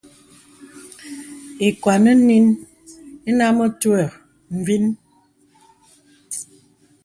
[1.67, 2.45] Ìkwàn nīn
[3.29, 4.01] inə ā mə̀twə̂
[4.65, 4.85] vìn.